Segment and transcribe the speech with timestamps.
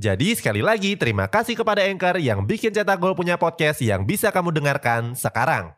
[0.00, 4.32] Jadi sekali lagi terima kasih kepada Anchor yang bikin Cetak Gol punya podcast yang bisa
[4.32, 5.76] kamu dengarkan sekarang.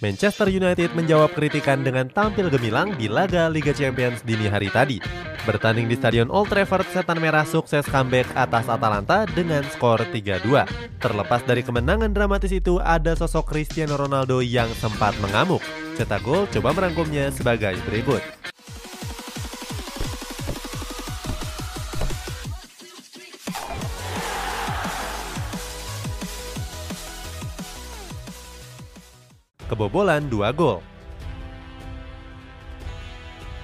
[0.00, 4.96] Manchester United menjawab kritikan dengan tampil gemilang di laga Liga Champions dini hari tadi.
[5.44, 10.64] Bertanding di Stadion Old Trafford, Setan Merah sukses comeback atas Atalanta dengan skor 3-2.
[10.96, 15.60] Terlepas dari kemenangan dramatis itu, ada sosok Cristiano Ronaldo yang sempat mengamuk.
[16.00, 18.39] Cetak Gol coba merangkumnya sebagai berikut.
[29.70, 30.82] Kebobolan 2 gol.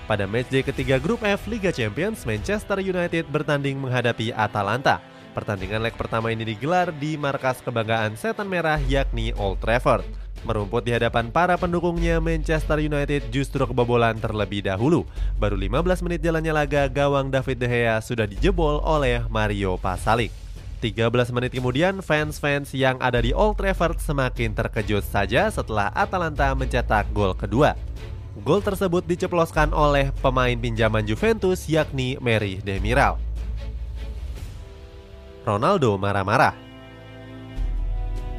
[0.06, 5.02] Pada matchday ketiga grup F Liga Champions, Manchester United bertanding menghadapi Atalanta.
[5.34, 10.06] Pertandingan leg pertama ini digelar di markas kebanggaan setan merah yakni Old Trafford.
[10.46, 15.02] Merumput di hadapan para pendukungnya, Manchester United justru kebobolan terlebih dahulu.
[15.42, 20.45] Baru 15 menit jalannya laga, gawang David De Gea sudah dijebol oleh Mario Pasalic.
[20.76, 27.08] 13 menit kemudian, fans-fans yang ada di Old Trafford semakin terkejut saja setelah Atalanta mencetak
[27.16, 27.72] gol kedua.
[28.44, 33.16] Gol tersebut diceploskan oleh pemain pinjaman Juventus yakni Mary Demiral.
[35.48, 36.52] Ronaldo marah-marah.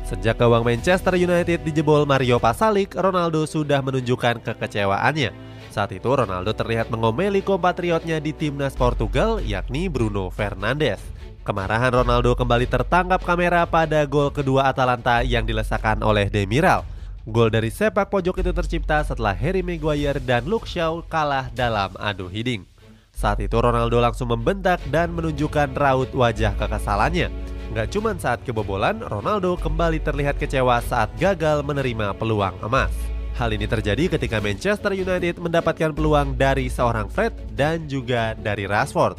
[0.06, 5.34] Sejak gawang Manchester United dijebol Mario Pasalic, Ronaldo sudah menunjukkan kekecewaannya.
[5.74, 11.17] Saat itu Ronaldo terlihat mengomeli kompatriotnya di timnas Portugal yakni Bruno Fernandes.
[11.48, 16.84] Kemarahan Ronaldo kembali tertangkap kamera pada gol kedua Atalanta yang dilesakan oleh Demiral.
[17.24, 22.28] Gol dari sepak pojok itu tercipta setelah Harry Maguire dan Luke Shaw kalah dalam adu
[22.28, 22.68] hiding.
[23.16, 27.32] Saat itu Ronaldo langsung membentak dan menunjukkan raut wajah kekesalannya.
[27.72, 32.92] Gak cuma saat kebobolan, Ronaldo kembali terlihat kecewa saat gagal menerima peluang emas.
[33.40, 39.16] Hal ini terjadi ketika Manchester United mendapatkan peluang dari seorang Fred dan juga dari Rashford.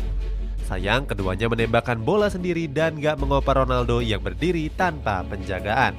[0.69, 5.97] Sayang keduanya menembakkan bola sendiri dan gak mengoper Ronaldo yang berdiri tanpa penjagaan.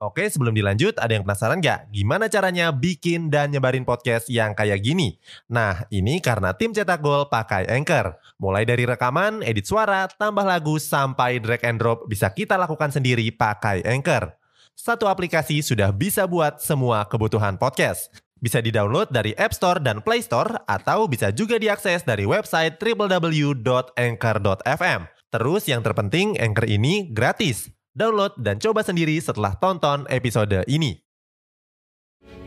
[0.00, 4.80] Oke sebelum dilanjut ada yang penasaran gak gimana caranya bikin dan nyebarin podcast yang kayak
[4.80, 5.20] gini?
[5.52, 8.16] Nah ini karena tim cetak gol pakai Anchor.
[8.40, 13.28] Mulai dari rekaman, edit suara, tambah lagu, sampai drag and drop bisa kita lakukan sendiri
[13.28, 14.32] pakai Anchor.
[14.72, 18.12] Satu aplikasi sudah bisa buat semua kebutuhan podcast.
[18.36, 25.00] Bisa di-download dari App Store dan Play Store atau bisa juga diakses dari website www.anchor.fm.
[25.32, 27.72] Terus yang terpenting Anchor ini gratis.
[27.96, 31.00] Download dan coba sendiri setelah tonton episode ini.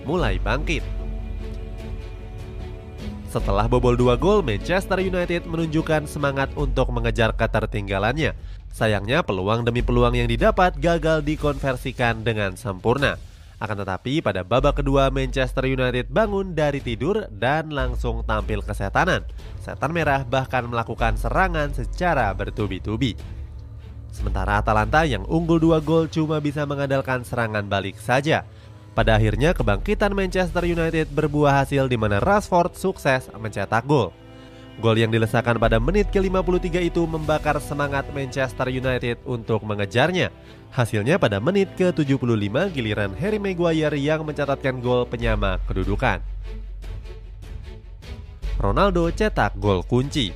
[0.05, 0.85] Mulai bangkit.
[3.29, 8.33] Setelah bobol dua gol, Manchester United menunjukkan semangat untuk mengejar ketertinggalannya.
[8.73, 13.21] Sayangnya peluang demi peluang yang didapat gagal dikonversikan dengan sempurna.
[13.59, 19.27] Akan tetapi pada babak kedua Manchester United bangun dari tidur dan langsung tampil kesetanan.
[19.59, 23.19] Setan merah bahkan melakukan serangan secara bertubi-tubi.
[24.15, 28.47] Sementara Atalanta yang unggul dua gol cuma bisa mengandalkan serangan balik saja.
[28.95, 34.15] Pada akhirnya kebangkitan Manchester United berbuah hasil di mana Rashford sukses mencetak gol.
[34.79, 40.31] Gol yang dilesakan pada menit ke-53 itu membakar semangat Manchester United untuk mengejarnya.
[40.71, 46.23] Hasilnya pada menit ke-75 giliran Harry Maguire yang mencatatkan gol penyama kedudukan.
[48.55, 50.31] Ronaldo cetak gol kunci.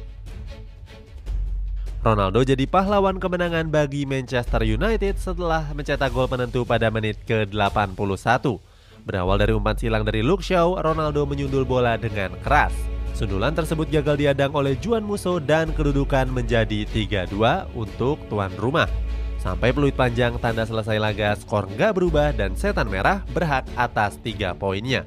[2.03, 8.59] Ronaldo jadi pahlawan kemenangan bagi Manchester United setelah mencetak gol penentu pada menit ke-81.
[9.07, 12.92] Berawal dari umpan silang dari Luke Shaw, Ronaldo menyundul bola dengan keras.
[13.13, 18.89] Sundulan tersebut gagal diadang oleh Juan Musso dan kedudukan menjadi 3-2 untuk tuan rumah.
[19.37, 24.57] Sampai peluit panjang tanda selesai laga skor nggak berubah dan setan merah berhak atas 3
[24.57, 25.05] poinnya.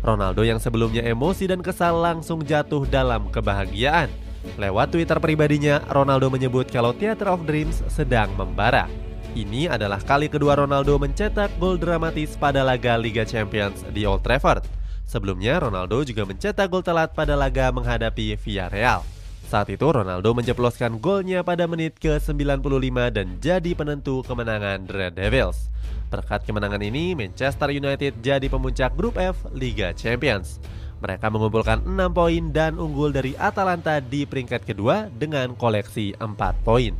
[0.00, 4.08] Ronaldo yang sebelumnya emosi dan kesal langsung jatuh dalam kebahagiaan.
[4.56, 8.88] Lewat Twitter pribadinya, Ronaldo menyebut kalau Theater of Dreams sedang membara.
[9.34, 14.79] Ini adalah kali kedua Ronaldo mencetak gol dramatis pada laga Liga Champions di Old Trafford.
[15.10, 19.02] Sebelumnya, Ronaldo juga mencetak gol telat pada laga menghadapi Villarreal.
[19.50, 25.66] Saat itu Ronaldo menjeploskan golnya pada menit ke-95 dan jadi penentu kemenangan Red Devils.
[26.14, 30.62] Berkat kemenangan ini, Manchester United jadi pemuncak grup F Liga Champions.
[31.02, 36.94] Mereka mengumpulkan 6 poin dan unggul dari Atalanta di peringkat kedua dengan koleksi 4 poin.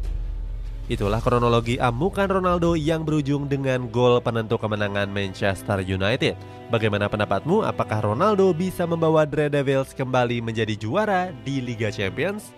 [0.90, 6.34] Itulah kronologi amukan Ronaldo yang berujung dengan gol penentu kemenangan Manchester United.
[6.66, 7.62] Bagaimana pendapatmu?
[7.62, 12.50] Apakah Ronaldo bisa membawa The Devils kembali menjadi juara di Liga Champions?